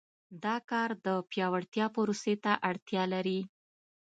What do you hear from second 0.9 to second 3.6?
د پیاوړتیا پروسې ته اړتیا لري.